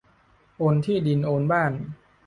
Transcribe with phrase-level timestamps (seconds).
[0.57, 1.71] โอนที่ดินโอนบ้าน